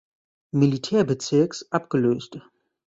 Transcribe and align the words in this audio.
Militär-Bezirks 0.49 1.67
abgelöst. 1.71 2.39